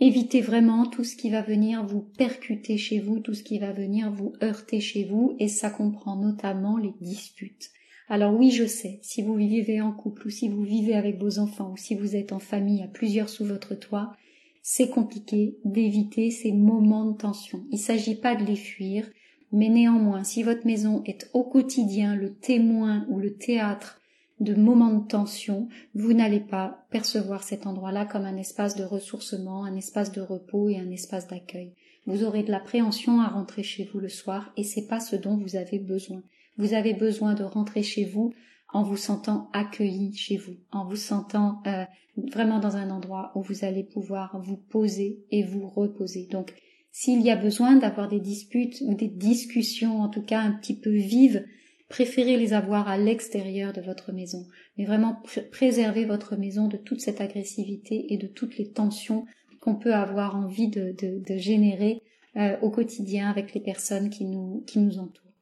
Évitez 0.00 0.40
vraiment 0.40 0.86
tout 0.86 1.04
ce 1.04 1.16
qui 1.16 1.28
va 1.28 1.42
venir 1.42 1.84
vous 1.84 2.00
percuter 2.00 2.78
chez 2.78 2.98
vous, 2.98 3.20
tout 3.20 3.34
ce 3.34 3.42
qui 3.42 3.58
va 3.58 3.72
venir 3.72 4.10
vous 4.10 4.32
heurter 4.42 4.80
chez 4.80 5.04
vous, 5.04 5.36
et 5.38 5.48
ça 5.48 5.68
comprend 5.68 6.16
notamment 6.16 6.78
les 6.78 6.94
disputes. 7.02 7.72
Alors 8.08 8.34
oui, 8.34 8.50
je 8.50 8.64
sais, 8.64 9.00
si 9.02 9.20
vous 9.20 9.34
vivez 9.34 9.82
en 9.82 9.92
couple 9.92 10.28
ou 10.28 10.30
si 10.30 10.48
vous 10.48 10.64
vivez 10.64 10.94
avec 10.94 11.20
vos 11.20 11.38
enfants 11.38 11.72
ou 11.72 11.76
si 11.76 11.94
vous 11.94 12.16
êtes 12.16 12.32
en 12.32 12.38
famille 12.38 12.82
à 12.82 12.88
plusieurs 12.88 13.28
sous 13.28 13.44
votre 13.44 13.74
toit, 13.74 14.16
c'est 14.62 14.88
compliqué 14.88 15.58
d'éviter 15.64 16.30
ces 16.30 16.52
moments 16.52 17.10
de 17.10 17.16
tension. 17.16 17.64
Il 17.70 17.76
ne 17.76 17.80
s'agit 17.80 18.14
pas 18.14 18.36
de 18.36 18.44
les 18.44 18.56
fuir, 18.56 19.10
mais 19.50 19.68
néanmoins, 19.68 20.24
si 20.24 20.42
votre 20.42 20.66
maison 20.66 21.02
est 21.04 21.28
au 21.34 21.42
quotidien 21.42 22.14
le 22.14 22.32
témoin 22.32 23.04
ou 23.10 23.18
le 23.18 23.34
théâtre 23.34 24.00
de 24.40 24.54
moments 24.54 24.94
de 24.94 25.06
tension, 25.06 25.68
vous 25.94 26.12
n'allez 26.12 26.40
pas 26.40 26.86
percevoir 26.90 27.42
cet 27.42 27.66
endroit-là 27.66 28.06
comme 28.06 28.24
un 28.24 28.36
espace 28.36 28.76
de 28.76 28.84
ressourcement, 28.84 29.64
un 29.64 29.76
espace 29.76 30.12
de 30.12 30.20
repos 30.20 30.68
et 30.68 30.78
un 30.78 30.90
espace 30.90 31.28
d'accueil. 31.28 31.74
Vous 32.06 32.24
aurez 32.24 32.42
de 32.42 32.50
l'appréhension 32.50 33.20
à 33.20 33.28
rentrer 33.28 33.62
chez 33.62 33.84
vous 33.84 34.00
le 34.00 34.08
soir 34.08 34.52
et 34.56 34.64
c'est 34.64 34.86
pas 34.86 35.00
ce 35.00 35.16
dont 35.16 35.36
vous 35.36 35.56
avez 35.56 35.78
besoin. 35.78 36.22
Vous 36.56 36.74
avez 36.74 36.94
besoin 36.94 37.34
de 37.34 37.44
rentrer 37.44 37.82
chez 37.82 38.04
vous 38.04 38.32
en 38.72 38.82
vous 38.82 38.96
sentant 38.96 39.50
accueilli 39.52 40.14
chez 40.14 40.36
vous, 40.36 40.56
en 40.70 40.86
vous 40.86 40.96
sentant 40.96 41.62
euh, 41.66 41.84
vraiment 42.16 42.58
dans 42.58 42.76
un 42.76 42.90
endroit 42.90 43.32
où 43.34 43.42
vous 43.42 43.64
allez 43.64 43.84
pouvoir 43.84 44.40
vous 44.42 44.56
poser 44.56 45.24
et 45.30 45.42
vous 45.42 45.68
reposer. 45.68 46.26
Donc, 46.30 46.54
s'il 46.90 47.22
y 47.22 47.30
a 47.30 47.36
besoin 47.36 47.76
d'avoir 47.76 48.08
des 48.08 48.20
disputes 48.20 48.82
ou 48.84 48.94
des 48.94 49.08
discussions, 49.08 50.00
en 50.00 50.08
tout 50.08 50.22
cas 50.22 50.40
un 50.40 50.52
petit 50.52 50.78
peu 50.78 50.90
vives, 50.90 51.44
préférez 51.88 52.36
les 52.36 52.54
avoir 52.54 52.88
à 52.88 52.96
l'extérieur 52.96 53.72
de 53.72 53.82
votre 53.82 54.12
maison, 54.12 54.46
mais 54.76 54.84
vraiment 54.84 55.22
préservez 55.50 56.06
votre 56.06 56.36
maison 56.36 56.66
de 56.66 56.78
toute 56.78 57.00
cette 57.00 57.20
agressivité 57.20 58.12
et 58.12 58.16
de 58.16 58.26
toutes 58.26 58.56
les 58.56 58.70
tensions 58.70 59.26
qu'on 59.60 59.76
peut 59.76 59.94
avoir 59.94 60.36
envie 60.36 60.68
de, 60.68 60.94
générer 61.36 62.02
euh, 62.36 62.56
au 62.62 62.70
quotidien 62.70 63.30
avec 63.30 63.54
les 63.54 63.60
personnes 63.60 64.10
qui 64.10 64.24
nous, 64.24 64.64
qui 64.66 64.78
nous 64.78 64.98
entourent. 64.98 65.32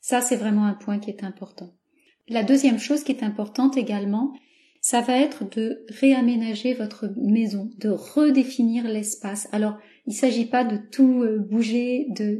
Ça, 0.00 0.22
c'est 0.22 0.36
vraiment 0.36 0.64
un 0.64 0.74
point 0.74 0.98
qui 0.98 1.10
est 1.10 1.22
important. 1.22 1.70
La 2.30 2.44
deuxième 2.44 2.78
chose 2.78 3.02
qui 3.02 3.10
est 3.10 3.24
importante 3.24 3.76
également, 3.76 4.32
ça 4.80 5.00
va 5.00 5.18
être 5.18 5.44
de 5.50 5.84
réaménager 5.88 6.74
votre 6.74 7.12
maison, 7.16 7.70
de 7.78 7.88
redéfinir 7.88 8.84
l'espace. 8.84 9.48
Alors, 9.50 9.76
il 10.06 10.10
ne 10.10 10.18
s'agit 10.18 10.46
pas 10.46 10.62
de 10.62 10.76
tout 10.76 11.22
euh, 11.22 11.38
bouger, 11.38 12.06
de, 12.10 12.38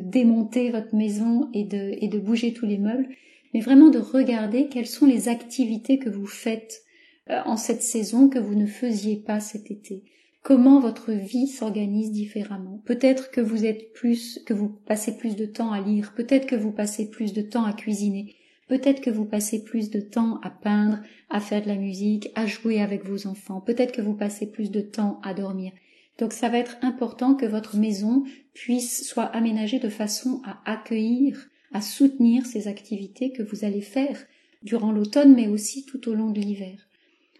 démonter 0.00 0.70
votre 0.70 0.94
maison 0.94 1.48
et 1.54 1.64
de, 1.64 1.96
et 2.02 2.08
de 2.08 2.18
bouger 2.18 2.52
tous 2.52 2.66
les 2.66 2.76
meubles, 2.76 3.08
mais 3.54 3.60
vraiment 3.60 3.88
de 3.88 3.98
regarder 3.98 4.68
quelles 4.68 4.86
sont 4.86 5.06
les 5.06 5.28
activités 5.28 5.98
que 5.98 6.10
vous 6.10 6.26
faites 6.26 6.82
euh, 7.30 7.40
en 7.46 7.56
cette 7.56 7.82
saison 7.82 8.28
que 8.28 8.38
vous 8.38 8.54
ne 8.54 8.66
faisiez 8.66 9.16
pas 9.16 9.40
cet 9.40 9.70
été. 9.70 10.04
Comment 10.42 10.80
votre 10.80 11.12
vie 11.12 11.48
s'organise 11.48 12.12
différemment. 12.12 12.82
Peut-être 12.84 13.30
que 13.30 13.40
vous 13.40 13.64
êtes 13.64 13.94
plus, 13.94 14.38
que 14.44 14.54
vous 14.54 14.68
passez 14.68 15.16
plus 15.16 15.34
de 15.34 15.46
temps 15.46 15.72
à 15.72 15.80
lire, 15.80 16.12
peut-être 16.14 16.46
que 16.46 16.56
vous 16.56 16.72
passez 16.72 17.08
plus 17.08 17.32
de 17.32 17.42
temps 17.42 17.64
à 17.64 17.72
cuisiner, 17.72 18.36
Peut-être 18.70 19.00
que 19.00 19.10
vous 19.10 19.24
passez 19.24 19.64
plus 19.64 19.90
de 19.90 19.98
temps 19.98 20.38
à 20.44 20.48
peindre, 20.48 21.00
à 21.28 21.40
faire 21.40 21.60
de 21.60 21.66
la 21.66 21.74
musique, 21.74 22.28
à 22.36 22.46
jouer 22.46 22.80
avec 22.80 23.04
vos 23.04 23.26
enfants. 23.26 23.60
Peut-être 23.60 23.90
que 23.90 24.00
vous 24.00 24.14
passez 24.14 24.46
plus 24.48 24.70
de 24.70 24.80
temps 24.80 25.20
à 25.24 25.34
dormir. 25.34 25.72
Donc 26.20 26.32
ça 26.32 26.48
va 26.48 26.58
être 26.58 26.76
important 26.82 27.34
que 27.34 27.46
votre 27.46 27.76
maison 27.76 28.22
puisse 28.54 29.04
soit 29.04 29.24
aménagée 29.24 29.80
de 29.80 29.88
façon 29.88 30.40
à 30.44 30.60
accueillir, 30.70 31.48
à 31.72 31.80
soutenir 31.80 32.46
ces 32.46 32.68
activités 32.68 33.32
que 33.32 33.42
vous 33.42 33.64
allez 33.64 33.80
faire 33.80 34.16
durant 34.62 34.92
l'automne 34.92 35.34
mais 35.34 35.48
aussi 35.48 35.84
tout 35.84 36.08
au 36.08 36.14
long 36.14 36.30
de 36.30 36.40
l'hiver. 36.40 36.78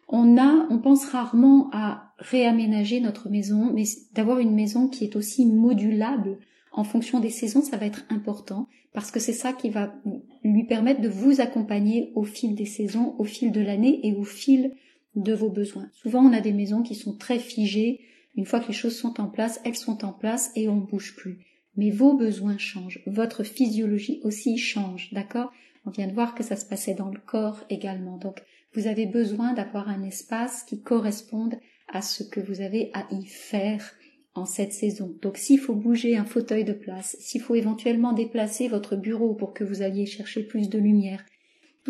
On 0.09 0.37
a, 0.37 0.67
on 0.69 0.81
pense 0.81 1.05
rarement 1.05 1.71
à 1.73 2.13
réaménager 2.19 2.99
notre 2.99 3.29
maison, 3.29 3.73
mais 3.73 3.85
d'avoir 4.15 4.41
une 4.41 4.57
maison 4.57 4.89
qui 4.89 5.05
est 5.05 5.15
aussi 5.15 5.47
modulable 5.47 6.39
en 6.73 6.85
fonction 6.85 7.21
des 7.21 7.31
saisons, 7.31 7.63
ça 7.63 7.77
va 7.77 7.87
être 7.87 8.05
important 8.11 8.69
parce 8.93 9.11
que 9.11 9.21
c'est 9.21 9.33
ça 9.33 9.53
qui 9.53 9.71
va 9.71 9.95
lui 10.43 10.65
permettre 10.65 11.01
de 11.01 11.09
vous 11.09 11.41
accompagner 11.41 12.13
au 12.15 12.25
fil 12.25 12.55
des 12.55 12.67
saisons, 12.67 13.15
au 13.19 13.25
fil 13.25 13.53
de 13.53 13.61
l'année 13.61 14.01
et 14.07 14.15
au 14.15 14.25
fil 14.25 14.73
de 15.15 15.33
vos 15.33 15.51
besoins. 15.51 15.89
Souvent, 15.93 16.25
on 16.25 16.33
a 16.33 16.41
des 16.41 16.53
maisons 16.53 16.83
qui 16.83 16.95
sont 16.95 17.17
très 17.17 17.39
figées, 17.39 18.01
une 18.37 18.47
fois 18.47 18.61
que 18.61 18.69
les 18.69 18.75
choses 18.75 18.97
sont 18.97 19.21
en 19.21 19.27
place, 19.27 19.61
elles 19.65 19.77
sont 19.77 20.05
en 20.05 20.13
place 20.13 20.51
et 20.55 20.69
on 20.69 20.77
ne 20.77 20.87
bouge 20.87 21.17
plus. 21.17 21.39
Mais 21.77 21.91
vos 21.91 22.17
besoins 22.17 22.59
changent, 22.59 23.03
votre 23.07 23.45
physiologie 23.45 24.21
aussi 24.25 24.59
change, 24.59 25.13
d'accord? 25.13 25.53
On 25.87 25.91
vient 25.91 26.07
de 26.07 26.13
voir 26.13 26.35
que 26.35 26.45
ça 26.45 26.57
se 26.57 26.67
passait 26.67 26.95
dans 26.95 27.09
le 27.09 27.21
corps 27.21 27.65
également. 27.71 28.19
Donc, 28.19 28.43
vous 28.75 28.87
avez 28.87 29.07
besoin 29.07 29.53
d'avoir 29.55 29.89
un 29.89 30.03
espace 30.03 30.63
qui 30.65 30.83
corresponde 30.83 31.57
à 31.89 32.03
ce 32.03 32.23
que 32.23 32.41
vous 32.41 32.61
avez 32.61 32.91
à 32.93 33.07
y 33.11 33.25
faire 33.25 33.93
en 34.35 34.45
cette 34.45 34.73
saison. 34.73 35.17
Donc 35.23 35.37
s'il 35.37 35.59
faut 35.59 35.75
bouger 35.75 36.17
un 36.17 36.25
fauteuil 36.25 36.65
de 36.65 36.73
place, 36.73 37.17
s'il 37.21 37.41
faut 37.41 37.55
éventuellement 37.55 38.13
déplacer 38.13 38.69
votre 38.69 38.97
bureau 38.97 39.35
pour 39.35 39.53
que 39.53 39.65
vous 39.65 39.83
alliez 39.83 40.07
chercher 40.07 40.43
plus 40.43 40.69
de 40.69 40.79
lumière, 40.79 41.25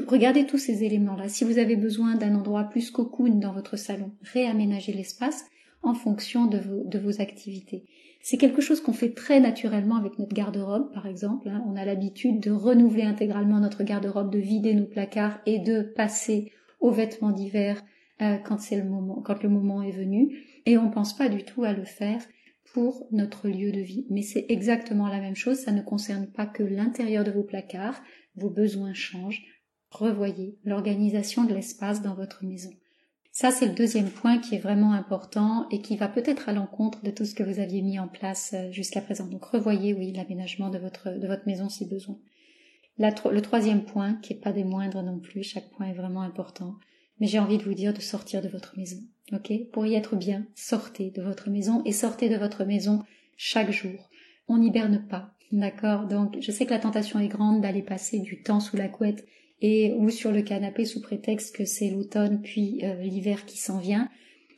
regardez 0.06 0.47
tous 0.47 0.59
ces 0.59 0.85
éléments-là. 0.85 1.28
Si 1.28 1.44
vous 1.44 1.59
avez 1.59 1.76
besoin 1.76 2.16
d'un 2.16 2.35
endroit 2.35 2.64
plus 2.64 2.90
cocoon 2.90 3.37
dans 3.37 3.52
votre 3.52 3.76
salon, 3.76 4.12
réaménagez 4.23 4.92
l'espace 4.92 5.44
en 5.82 5.94
fonction 5.94 6.47
de 6.47 6.59
vos, 6.99 7.20
activités. 7.20 7.85
C'est 8.23 8.37
quelque 8.37 8.61
chose 8.61 8.82
qu'on 8.82 8.92
fait 8.92 9.14
très 9.14 9.40
naturellement 9.40 9.97
avec 9.97 10.18
notre 10.18 10.35
garde-robe, 10.35 10.92
par 10.92 11.06
exemple. 11.06 11.49
Hein. 11.49 11.64
On 11.66 11.76
a 11.76 11.87
l'habitude 11.87 12.40
de 12.40 12.50
renouveler 12.50 13.04
intégralement 13.04 13.61
notre 13.61 13.82
garde-robe, 13.82 14.30
de 14.30 14.38
vider 14.38 14.75
nos 14.75 14.85
placards 14.85 15.40
et 15.47 15.59
de 15.59 15.80
passer 15.80 16.52
aux 16.80 16.90
vêtements 16.90 17.32
d'hiver 17.32 17.82
euh, 18.20 18.37
quand 18.37 18.61
c'est 18.61 18.76
le 18.76 18.85
moment, 18.85 19.23
quand 19.25 19.42
le 19.42 19.49
moment 19.49 19.82
est 19.82 19.90
venu. 19.90 20.37
Et 20.67 20.79
on 20.79 20.90
pense 20.90 21.17
pas 21.17 21.29
du 21.29 21.45
tout 21.45 21.64
à 21.64 21.73
le 21.73 21.85
faire 21.85 22.21
pour 22.73 23.07
notre 23.11 23.49
lieu 23.49 23.73
de 23.73 23.81
vie. 23.81 24.07
Mais 24.11 24.23
c'est 24.23 24.47
exactement 24.49 25.09
la 25.09 25.21
même 25.21 25.37
chose. 25.37 25.59
Ça 25.59 25.73
ne 25.73 25.83
concerne 25.83 26.26
pas 26.26 26.47
que 26.47 26.62
l'intérieur 26.62 27.25
de 27.25 27.31
vos 27.31 27.43
placards. 27.43 28.00
Vos 28.37 28.50
besoins 28.50 28.95
changent. 28.95 29.43
Revoyez 29.90 30.59
l'organisation 30.64 31.45
de 31.45 31.55
l'espace 31.55 32.02
dans 32.02 32.14
votre 32.14 32.45
maison. 32.45 32.71
Ça, 33.33 33.50
c'est 33.50 33.67
le 33.67 33.75
deuxième 33.75 34.11
point 34.11 34.38
qui 34.38 34.57
est 34.57 34.61
vraiment 34.61 34.93
important 34.93 35.69
et 35.71 35.81
qui 35.81 35.97
va 35.97 36.09
peut-être 36.09 36.49
à 36.49 36.52
l'encontre 36.52 37.02
de 37.02 37.11
tout 37.11 37.25
ce 37.25 37.35
que 37.35 37.45
vous 37.45 37.61
aviez 37.61 37.81
mis 37.81 37.99
en 37.99 38.09
place 38.09 38.55
euh, 38.55 38.73
jusqu'à 38.73 39.00
présent. 39.00 39.26
Donc, 39.26 39.45
revoyez, 39.45 39.95
oui, 39.95 40.12
l'aménagement 40.12 40.69
de 40.69 40.79
votre, 40.79 41.11
de 41.11 41.26
votre 41.29 41.47
maison 41.47 41.69
si 41.69 41.87
besoin. 41.87 42.19
le 42.99 43.40
troisième 43.40 43.85
point, 43.85 44.14
qui 44.14 44.33
est 44.33 44.40
pas 44.40 44.52
des 44.52 44.64
moindres 44.64 45.02
non 45.02 45.21
plus, 45.21 45.45
chaque 45.45 45.71
point 45.71 45.87
est 45.87 45.95
vraiment 45.95 46.23
important, 46.23 46.75
mais 47.21 47.27
j'ai 47.27 47.39
envie 47.39 47.59
de 47.59 47.65
vous 47.65 47.75
dire 47.75 47.95
de 47.95 48.00
sortir 48.00 48.43
de 48.43 48.49
votre 48.49 48.77
maison. 48.77 48.99
Ok? 49.33 49.53
Pour 49.73 49.87
y 49.87 49.95
être 49.95 50.17
bien, 50.17 50.47
sortez 50.55 51.11
de 51.11 51.23
votre 51.23 51.50
maison 51.50 51.83
et 51.85 51.93
sortez 51.93 52.29
de 52.29 52.37
votre 52.37 52.65
maison 52.65 53.05
chaque 53.37 53.71
jour. 53.71 54.11
On 54.49 54.59
n'hiberne 54.59 55.07
pas. 55.09 55.35
D'accord? 55.53 56.07
Donc, 56.07 56.37
je 56.41 56.50
sais 56.50 56.65
que 56.65 56.71
la 56.71 56.79
tentation 56.79 57.19
est 57.19 57.29
grande 57.29 57.61
d'aller 57.61 57.83
passer 57.83 58.19
du 58.19 58.43
temps 58.43 58.61
sous 58.61 58.77
la 58.77 58.89
couette 58.89 59.27
et 59.61 59.95
ou 59.99 60.11
sur 60.11 60.33
le 60.33 60.43
canapé 60.43 60.85
sous 60.85 61.00
prétexte 61.00 61.55
que 61.55 61.65
c'est 61.65 61.91
l'automne 61.91 62.41
puis 62.41 62.81
euh, 62.83 63.03
l'hiver 63.03 63.45
qui 63.45 63.59
s'en 63.59 63.79
vient. 63.79 64.09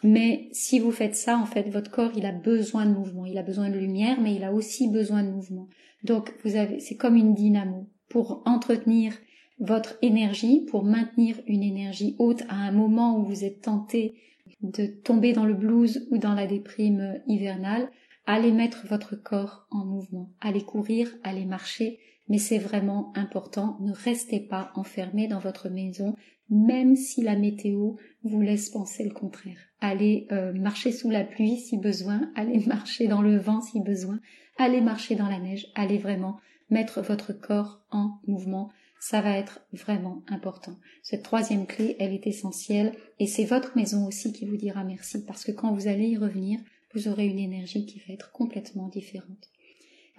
Mais 0.02 0.49
si 0.52 0.81
vous 0.81 0.90
faites 0.90 1.14
ça, 1.14 1.38
en 1.38 1.47
fait, 1.47 1.69
votre 1.69 1.90
corps, 1.90 2.11
il 2.16 2.26
a 2.26 2.33
besoin 2.33 2.87
de 2.87 2.92
mouvement, 2.92 3.25
il 3.25 3.38
a 3.38 3.42
besoin 3.42 3.71
de 3.71 3.78
lumière, 3.78 4.21
mais 4.21 4.35
il 4.35 4.45
a 4.45 4.52
aussi 4.52 4.88
besoin 4.88 5.23
de 5.23 5.31
mouvement. 5.31 5.69
Donc, 6.02 6.35
vous 6.45 6.57
avez, 6.57 6.81
c'est 6.81 6.97
comme 6.97 7.16
une 7.16 7.35
dynamo. 7.35 7.88
Pour 8.09 8.42
entretenir 8.45 9.14
votre 9.62 9.97
énergie, 10.02 10.66
pour 10.69 10.85
maintenir 10.85 11.37
une 11.47 11.62
énergie 11.62 12.16
haute 12.19 12.42
à 12.49 12.57
un 12.57 12.73
moment 12.73 13.16
où 13.16 13.25
vous 13.25 13.45
êtes 13.45 13.62
tenté 13.62 14.14
de 14.61 14.87
tomber 14.87 15.33
dans 15.33 15.45
le 15.45 15.54
blues 15.54 16.07
ou 16.11 16.19
dans 16.19 16.35
la 16.35 16.47
déprime 16.47 17.21
hivernale, 17.26 17.88
allez 18.26 18.50
mettre 18.50 18.87
votre 18.88 19.14
corps 19.14 19.66
en 19.71 19.85
mouvement, 19.85 20.31
allez 20.40 20.62
courir, 20.62 21.09
allez 21.23 21.45
marcher, 21.45 22.00
mais 22.28 22.38
c'est 22.38 22.59
vraiment 22.59 23.12
important, 23.16 23.78
ne 23.81 23.92
restez 23.92 24.40
pas 24.40 24.73
enfermé 24.75 25.28
dans 25.28 25.38
votre 25.38 25.69
maison, 25.69 26.16
même 26.50 26.97
si 26.97 27.23
la 27.23 27.37
météo 27.37 27.95
vous 28.25 28.40
laisse 28.40 28.69
penser 28.69 29.04
le 29.04 29.14
contraire. 29.14 29.59
Allez 29.81 30.26
euh, 30.33 30.52
marcher 30.52 30.90
sous 30.90 31.11
la 31.11 31.25
pluie 31.25 31.57
si 31.57 31.78
besoin, 31.78 32.31
allez 32.35 32.59
marcher 32.66 33.07
dans 33.07 33.23
le 33.23 33.38
vent 33.38 33.61
si 33.61 33.81
besoin, 33.81 34.19
allez 34.59 34.81
marcher 34.81 35.14
dans 35.14 35.28
la 35.28 35.38
neige, 35.38 35.69
allez 35.76 35.99
vraiment 35.99 36.38
mettre 36.69 37.00
votre 37.00 37.33
corps 37.33 37.81
en 37.90 38.19
mouvement. 38.26 38.71
Ça 39.04 39.21
va 39.21 39.37
être 39.37 39.66
vraiment 39.73 40.23
important. 40.28 40.76
Cette 41.02 41.25
troisième 41.25 41.66
clé, 41.66 41.97
elle 41.99 42.12
est 42.12 42.28
essentielle 42.28 42.92
et 43.18 43.26
c'est 43.26 43.44
votre 43.44 43.76
maison 43.76 44.06
aussi 44.06 44.32
qui 44.32 44.47
vous 44.47 44.56
dira 44.56 44.85
merci 44.85 45.25
parce 45.25 45.42
que 45.42 45.50
quand 45.50 45.75
vous 45.75 45.88
allez 45.88 46.06
y 46.06 46.16
revenir, 46.16 46.61
vous 46.94 47.09
aurez 47.09 47.26
une 47.26 47.40
énergie 47.40 47.85
qui 47.85 47.99
va 47.99 48.14
être 48.14 48.30
complètement 48.30 48.87
différente. 48.87 49.50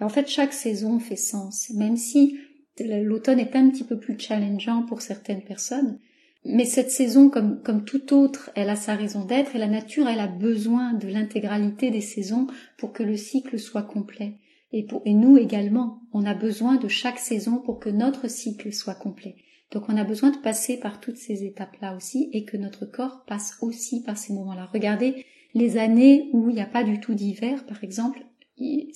En 0.00 0.10
fait, 0.10 0.28
chaque 0.28 0.52
saison 0.52 0.98
fait 0.98 1.16
sens, 1.16 1.70
même 1.70 1.96
si 1.96 2.38
l'automne 2.78 3.40
est 3.40 3.56
un 3.56 3.70
petit 3.70 3.84
peu 3.84 3.98
plus 3.98 4.18
challengeant 4.18 4.82
pour 4.82 5.00
certaines 5.00 5.44
personnes. 5.44 5.98
Mais 6.44 6.66
cette 6.66 6.90
saison, 6.90 7.30
comme, 7.30 7.62
comme 7.62 7.86
toute 7.86 8.12
autre, 8.12 8.50
elle 8.54 8.68
a 8.68 8.76
sa 8.76 8.96
raison 8.96 9.24
d'être 9.24 9.56
et 9.56 9.58
la 9.58 9.66
nature, 9.66 10.08
elle 10.08 10.20
a 10.20 10.26
besoin 10.26 10.92
de 10.92 11.08
l'intégralité 11.08 11.90
des 11.90 12.02
saisons 12.02 12.48
pour 12.76 12.92
que 12.92 13.02
le 13.02 13.16
cycle 13.16 13.58
soit 13.58 13.84
complet. 13.84 14.34
Et, 14.76 14.82
pour, 14.82 15.02
et 15.04 15.14
nous 15.14 15.36
également, 15.36 16.00
on 16.12 16.26
a 16.26 16.34
besoin 16.34 16.74
de 16.74 16.88
chaque 16.88 17.20
saison 17.20 17.58
pour 17.58 17.78
que 17.78 17.88
notre 17.88 18.28
cycle 18.28 18.72
soit 18.72 18.96
complet. 18.96 19.36
Donc 19.70 19.84
on 19.88 19.96
a 19.96 20.02
besoin 20.02 20.30
de 20.30 20.36
passer 20.38 20.80
par 20.80 21.00
toutes 21.00 21.16
ces 21.16 21.44
étapes-là 21.44 21.94
aussi 21.94 22.28
et 22.32 22.44
que 22.44 22.56
notre 22.56 22.84
corps 22.84 23.24
passe 23.24 23.56
aussi 23.60 24.02
par 24.02 24.18
ces 24.18 24.32
moments-là. 24.32 24.68
Regardez 24.72 25.24
les 25.54 25.76
années 25.76 26.28
où 26.32 26.50
il 26.50 26.56
n'y 26.56 26.60
a 26.60 26.66
pas 26.66 26.82
du 26.82 26.98
tout 26.98 27.14
d'hiver, 27.14 27.64
par 27.66 27.84
exemple, 27.84 28.26
il, 28.56 28.90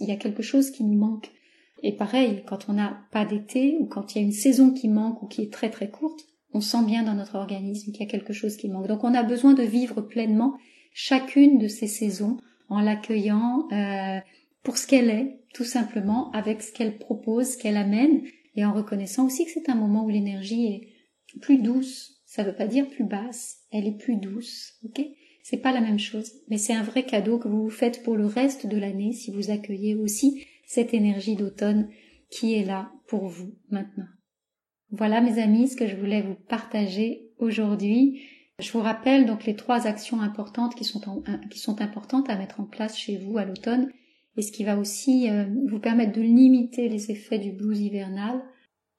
y 0.00 0.12
a 0.12 0.16
quelque 0.16 0.42
chose 0.42 0.70
qui 0.70 0.84
nous 0.84 0.98
manque. 0.98 1.30
Et 1.82 1.96
pareil, 1.96 2.42
quand 2.46 2.68
on 2.68 2.74
n'a 2.74 2.98
pas 3.10 3.24
d'été 3.24 3.78
ou 3.80 3.86
quand 3.86 4.14
il 4.14 4.18
y 4.18 4.20
a 4.20 4.26
une 4.26 4.32
saison 4.32 4.72
qui 4.72 4.88
manque 4.88 5.22
ou 5.22 5.26
qui 5.26 5.40
est 5.40 5.52
très 5.52 5.70
très 5.70 5.88
courte, 5.88 6.26
on 6.52 6.60
sent 6.60 6.84
bien 6.84 7.02
dans 7.02 7.14
notre 7.14 7.36
organisme 7.36 7.92
qu'il 7.92 8.02
y 8.02 8.08
a 8.08 8.10
quelque 8.10 8.34
chose 8.34 8.58
qui 8.58 8.68
manque. 8.68 8.88
Donc 8.88 9.04
on 9.04 9.14
a 9.14 9.22
besoin 9.22 9.54
de 9.54 9.62
vivre 9.62 10.02
pleinement 10.02 10.58
chacune 10.92 11.58
de 11.58 11.66
ces 11.66 11.86
saisons 11.86 12.36
en 12.68 12.80
l'accueillant 12.80 13.68
euh, 13.72 14.20
pour 14.64 14.78
ce 14.78 14.86
qu'elle 14.86 15.10
est, 15.10 15.40
tout 15.52 15.64
simplement, 15.64 16.32
avec 16.32 16.62
ce 16.62 16.72
qu'elle 16.72 16.98
propose, 16.98 17.52
ce 17.52 17.58
qu'elle 17.58 17.76
amène, 17.76 18.22
et 18.56 18.64
en 18.64 18.72
reconnaissant 18.72 19.26
aussi 19.26 19.44
que 19.44 19.50
c'est 19.52 19.68
un 19.68 19.74
moment 19.74 20.04
où 20.04 20.08
l'énergie 20.08 20.66
est 20.66 21.38
plus 21.40 21.58
douce. 21.58 22.22
Ça 22.24 22.42
ne 22.42 22.48
veut 22.48 22.56
pas 22.56 22.66
dire 22.66 22.88
plus 22.88 23.04
basse, 23.04 23.58
elle 23.70 23.86
est 23.86 23.96
plus 23.96 24.16
douce, 24.16 24.72
ok? 24.84 25.04
C'est 25.42 25.58
pas 25.58 25.72
la 25.72 25.82
même 25.82 25.98
chose, 25.98 26.32
mais 26.48 26.56
c'est 26.56 26.72
un 26.72 26.82
vrai 26.82 27.04
cadeau 27.04 27.38
que 27.38 27.48
vous 27.48 27.64
vous 27.64 27.70
faites 27.70 28.02
pour 28.02 28.16
le 28.16 28.26
reste 28.26 28.66
de 28.66 28.78
l'année 28.78 29.12
si 29.12 29.30
vous 29.30 29.50
accueillez 29.50 29.94
aussi 29.94 30.46
cette 30.66 30.94
énergie 30.94 31.36
d'automne 31.36 31.90
qui 32.30 32.54
est 32.54 32.64
là 32.64 32.90
pour 33.06 33.28
vous 33.28 33.54
maintenant. 33.68 34.06
Voilà 34.90 35.20
mes 35.20 35.40
amis 35.40 35.68
ce 35.68 35.76
que 35.76 35.86
je 35.86 35.96
voulais 35.96 36.22
vous 36.22 36.36
partager 36.48 37.28
aujourd'hui. 37.38 38.22
Je 38.58 38.72
vous 38.72 38.80
rappelle 38.80 39.26
donc 39.26 39.44
les 39.44 39.54
trois 39.54 39.86
actions 39.86 40.22
importantes 40.22 40.74
qui 40.74 40.84
sont, 40.84 41.22
qui 41.50 41.58
sont 41.58 41.82
importantes 41.82 42.30
à 42.30 42.38
mettre 42.38 42.60
en 42.60 42.64
place 42.64 42.96
chez 42.96 43.18
vous 43.18 43.36
à 43.36 43.44
l'automne 43.44 43.90
et 44.36 44.42
ce 44.42 44.52
qui 44.52 44.64
va 44.64 44.78
aussi 44.78 45.30
euh, 45.30 45.44
vous 45.68 45.78
permettre 45.78 46.12
de 46.12 46.22
limiter 46.22 46.88
les 46.88 47.10
effets 47.10 47.38
du 47.38 47.52
blues 47.52 47.80
hivernal 47.80 48.42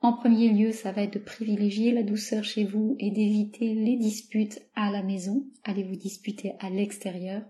en 0.06 0.13
premier 0.13 0.50
lieu, 0.50 0.72
ça 0.72 0.92
va 0.92 1.01
être 1.01 1.15
de 1.15 1.20
privilégier 1.20 1.92
la 1.92 2.04
douceur 2.04 2.44
chez 2.44 2.63
vous 2.63 2.96
et 3.00 3.10
d'éviter 3.10 3.74
les 3.74 3.96
disputes 3.96 4.62
à 4.75 4.92
la 4.92 5.01
maison. 5.01 5.48
Allez 5.63 5.82
vous 5.82 5.96
disputer 5.96 6.54
à 6.60 6.70
l'extérieur. 6.70 7.42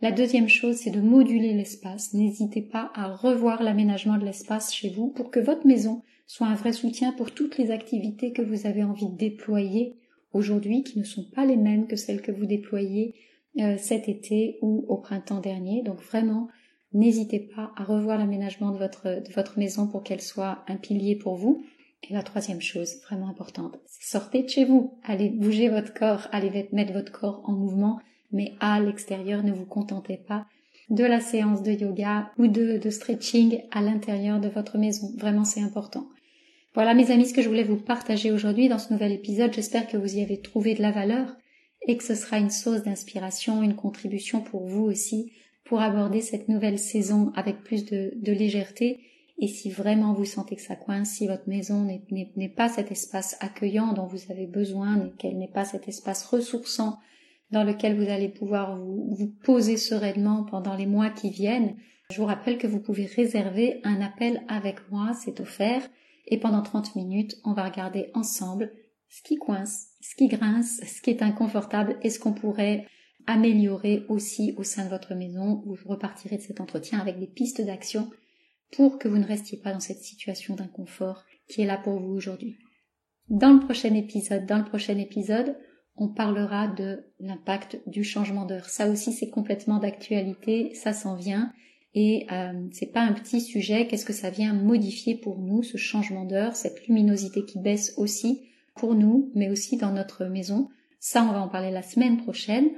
La 0.00 0.12
deuxième 0.12 0.48
chose, 0.48 0.76
c'est 0.76 0.92
de 0.92 1.00
moduler 1.00 1.54
l'espace. 1.54 2.14
N'hésitez 2.14 2.62
pas 2.62 2.92
à 2.94 3.12
revoir 3.12 3.64
l'aménagement 3.64 4.16
de 4.16 4.24
l'espace 4.24 4.72
chez 4.72 4.90
vous 4.90 5.08
pour 5.08 5.32
que 5.32 5.40
votre 5.40 5.66
maison 5.66 6.02
soit 6.28 6.46
un 6.46 6.54
vrai 6.54 6.72
soutien 6.72 7.12
pour 7.12 7.32
toutes 7.32 7.58
les 7.58 7.72
activités 7.72 8.32
que 8.32 8.42
vous 8.42 8.66
avez 8.68 8.84
envie 8.84 9.08
de 9.08 9.16
déployer 9.16 9.96
aujourd'hui, 10.32 10.84
qui 10.84 11.00
ne 11.00 11.04
sont 11.04 11.28
pas 11.34 11.46
les 11.46 11.56
mêmes 11.56 11.88
que 11.88 11.96
celles 11.96 12.22
que 12.22 12.30
vous 12.30 12.46
déployez 12.46 13.16
euh, 13.58 13.76
cet 13.76 14.08
été 14.08 14.58
ou 14.62 14.84
au 14.86 14.98
printemps 14.98 15.40
dernier. 15.40 15.82
Donc 15.82 16.00
vraiment, 16.00 16.46
n'hésitez 16.92 17.40
pas 17.40 17.72
à 17.76 17.84
revoir 17.84 18.18
l'aménagement 18.18 18.70
de 18.70 18.78
votre, 18.78 19.04
de 19.06 19.32
votre 19.32 19.58
maison 19.58 19.86
pour 19.86 20.02
qu'elle 20.02 20.20
soit 20.20 20.64
un 20.68 20.76
pilier 20.76 21.16
pour 21.16 21.36
vous. 21.36 21.64
Et 22.08 22.12
la 22.12 22.22
troisième 22.22 22.60
chose, 22.60 23.00
vraiment 23.02 23.28
importante, 23.28 23.78
sortez 23.86 24.44
de 24.44 24.48
chez 24.48 24.64
vous, 24.64 24.98
allez 25.02 25.30
bouger 25.30 25.68
votre 25.68 25.92
corps, 25.92 26.28
allez 26.30 26.68
mettre 26.72 26.92
votre 26.92 27.10
corps 27.10 27.42
en 27.44 27.52
mouvement, 27.52 27.98
mais 28.30 28.54
à 28.60 28.80
l'extérieur, 28.80 29.42
ne 29.42 29.52
vous 29.52 29.66
contentez 29.66 30.16
pas 30.16 30.46
de 30.90 31.04
la 31.04 31.20
séance 31.20 31.62
de 31.62 31.72
yoga 31.72 32.30
ou 32.38 32.46
de, 32.46 32.78
de 32.78 32.90
stretching 32.90 33.62
à 33.72 33.82
l'intérieur 33.82 34.40
de 34.40 34.48
votre 34.48 34.78
maison. 34.78 35.12
Vraiment, 35.18 35.44
c'est 35.44 35.60
important. 35.60 36.06
Voilà 36.74 36.94
mes 36.94 37.10
amis 37.10 37.26
ce 37.26 37.34
que 37.34 37.42
je 37.42 37.48
voulais 37.48 37.64
vous 37.64 37.76
partager 37.76 38.30
aujourd'hui 38.30 38.68
dans 38.68 38.78
ce 38.78 38.92
nouvel 38.92 39.12
épisode. 39.12 39.52
J'espère 39.52 39.88
que 39.88 39.96
vous 39.96 40.16
y 40.16 40.22
avez 40.22 40.40
trouvé 40.40 40.74
de 40.74 40.82
la 40.82 40.92
valeur 40.92 41.34
et 41.86 41.96
que 41.96 42.04
ce 42.04 42.14
sera 42.14 42.38
une 42.38 42.50
source 42.50 42.84
d'inspiration, 42.84 43.62
une 43.62 43.74
contribution 43.74 44.40
pour 44.40 44.66
vous 44.66 44.84
aussi 44.84 45.32
pour 45.68 45.82
aborder 45.82 46.22
cette 46.22 46.48
nouvelle 46.48 46.78
saison 46.78 47.30
avec 47.36 47.62
plus 47.62 47.84
de, 47.84 48.32
légèreté. 48.32 49.00
Et 49.38 49.46
si 49.46 49.70
vraiment 49.70 50.14
vous 50.14 50.24
sentez 50.24 50.56
que 50.56 50.62
ça 50.62 50.74
coince, 50.74 51.10
si 51.10 51.26
votre 51.28 51.48
maison 51.48 51.84
n'est 51.84 52.48
pas 52.48 52.68
cet 52.68 52.90
espace 52.90 53.36
accueillant 53.40 53.92
dont 53.92 54.06
vous 54.06 54.32
avez 54.32 54.46
besoin, 54.46 55.10
qu'elle 55.18 55.38
n'est 55.38 55.52
pas 55.52 55.64
cet 55.64 55.86
espace 55.86 56.24
ressourçant 56.24 56.98
dans 57.50 57.64
lequel 57.64 57.96
vous 57.96 58.10
allez 58.10 58.28
pouvoir 58.28 58.76
vous, 58.78 59.14
vous 59.14 59.28
poser 59.44 59.76
sereinement 59.76 60.44
pendant 60.44 60.74
les 60.74 60.86
mois 60.86 61.10
qui 61.10 61.30
viennent, 61.30 61.76
je 62.10 62.20
vous 62.20 62.26
rappelle 62.26 62.58
que 62.58 62.66
vous 62.66 62.80
pouvez 62.80 63.04
réserver 63.04 63.80
un 63.84 64.00
appel 64.00 64.42
avec 64.48 64.90
moi, 64.90 65.12
c'est 65.12 65.40
offert, 65.40 65.82
et 66.26 66.38
pendant 66.38 66.62
30 66.62 66.96
minutes, 66.96 67.36
on 67.44 67.52
va 67.52 67.64
regarder 67.64 68.10
ensemble 68.14 68.72
ce 69.08 69.22
qui 69.22 69.36
coince, 69.36 69.88
ce 70.00 70.14
qui 70.14 70.28
grince, 70.28 70.80
ce 70.86 71.00
qui 71.00 71.10
est 71.10 71.22
inconfortable 71.22 71.98
et 72.02 72.10
ce 72.10 72.18
qu'on 72.18 72.32
pourrait 72.32 72.86
améliorer 73.28 74.04
aussi 74.08 74.54
au 74.56 74.64
sein 74.64 74.84
de 74.84 74.90
votre 74.90 75.14
maison. 75.14 75.62
Vous 75.66 75.76
repartirez 75.88 76.38
de 76.38 76.42
cet 76.42 76.60
entretien 76.60 76.98
avec 76.98 77.20
des 77.20 77.26
pistes 77.26 77.60
d'action 77.60 78.10
pour 78.72 78.98
que 78.98 79.06
vous 79.06 79.18
ne 79.18 79.26
restiez 79.26 79.58
pas 79.58 79.72
dans 79.72 79.80
cette 79.80 80.02
situation 80.02 80.56
d'inconfort 80.56 81.24
qui 81.48 81.62
est 81.62 81.66
là 81.66 81.76
pour 81.76 82.00
vous 82.00 82.12
aujourd'hui. 82.12 82.56
Dans 83.28 83.52
le 83.52 83.60
prochain 83.60 83.94
épisode, 83.94 84.46
dans 84.46 84.58
le 84.58 84.64
prochain 84.64 84.96
épisode, 84.96 85.56
on 85.96 86.08
parlera 86.08 86.68
de 86.68 87.04
l'impact 87.20 87.80
du 87.86 88.02
changement 88.02 88.46
d'heure. 88.46 88.68
Ça 88.70 88.88
aussi, 88.88 89.12
c'est 89.12 89.28
complètement 89.28 89.78
d'actualité, 89.78 90.74
ça 90.74 90.92
s'en 90.92 91.14
vient. 91.14 91.52
Et 91.94 92.26
euh, 92.32 92.68
c'est 92.72 92.92
pas 92.92 93.00
un 93.00 93.12
petit 93.12 93.40
sujet. 93.40 93.86
Qu'est-ce 93.86 94.06
que 94.06 94.12
ça 94.12 94.30
vient 94.30 94.54
modifier 94.54 95.16
pour 95.16 95.38
nous, 95.38 95.62
ce 95.62 95.76
changement 95.76 96.24
d'heure, 96.24 96.56
cette 96.56 96.86
luminosité 96.86 97.44
qui 97.44 97.58
baisse 97.58 97.94
aussi 97.98 98.48
pour 98.74 98.94
nous, 98.94 99.30
mais 99.34 99.50
aussi 99.50 99.76
dans 99.76 99.92
notre 99.92 100.24
maison? 100.26 100.68
Ça, 101.00 101.22
on 101.24 101.32
va 101.32 101.42
en 101.42 101.48
parler 101.48 101.70
la 101.70 101.82
semaine 101.82 102.18
prochaine. 102.18 102.70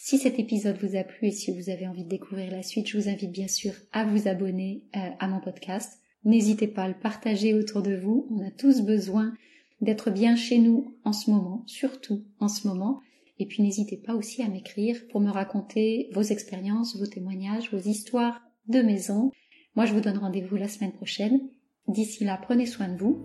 Si 0.00 0.16
cet 0.16 0.38
épisode 0.38 0.78
vous 0.80 0.96
a 0.96 1.02
plu 1.02 1.26
et 1.26 1.32
si 1.32 1.52
vous 1.52 1.70
avez 1.70 1.88
envie 1.88 2.04
de 2.04 2.08
découvrir 2.08 2.52
la 2.52 2.62
suite, 2.62 2.86
je 2.86 2.96
vous 2.96 3.08
invite 3.08 3.32
bien 3.32 3.48
sûr 3.48 3.72
à 3.92 4.04
vous 4.04 4.28
abonner 4.28 4.84
euh, 4.96 5.00
à 5.18 5.26
mon 5.26 5.40
podcast. 5.40 5.98
N'hésitez 6.24 6.68
pas 6.68 6.84
à 6.84 6.88
le 6.88 6.98
partager 6.98 7.52
autour 7.52 7.82
de 7.82 7.96
vous. 7.96 8.28
On 8.30 8.46
a 8.46 8.52
tous 8.52 8.82
besoin 8.82 9.34
d'être 9.80 10.10
bien 10.12 10.36
chez 10.36 10.58
nous 10.58 10.96
en 11.04 11.12
ce 11.12 11.32
moment, 11.32 11.64
surtout 11.66 12.24
en 12.38 12.46
ce 12.46 12.68
moment. 12.68 13.00
Et 13.40 13.46
puis 13.46 13.60
n'hésitez 13.64 13.96
pas 13.96 14.14
aussi 14.14 14.40
à 14.40 14.48
m'écrire 14.48 14.96
pour 15.10 15.20
me 15.20 15.30
raconter 15.30 16.10
vos 16.12 16.22
expériences, 16.22 16.96
vos 16.96 17.06
témoignages, 17.06 17.72
vos 17.72 17.78
histoires 17.78 18.40
de 18.68 18.80
maison. 18.82 19.32
Moi, 19.74 19.84
je 19.84 19.94
vous 19.94 20.00
donne 20.00 20.18
rendez-vous 20.18 20.56
la 20.56 20.68
semaine 20.68 20.92
prochaine. 20.92 21.40
D'ici 21.88 22.22
là, 22.22 22.38
prenez 22.40 22.66
soin 22.66 22.88
de 22.88 22.98
vous 22.98 23.18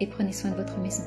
et 0.00 0.08
prenez 0.08 0.32
soin 0.32 0.50
de 0.50 0.56
votre 0.56 0.78
maison. 0.80 1.04